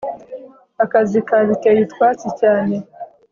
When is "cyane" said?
2.41-2.75